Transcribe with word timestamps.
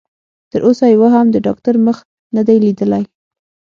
تر 0.51 0.61
اوسه 0.67 0.85
يوه 0.95 1.09
هم 1.15 1.27
د 1.31 1.37
ډاکټر 1.45 1.75
مخ 1.85 1.97
نه 2.35 2.41
دی 2.47 2.57
ليدلی. 2.65 3.03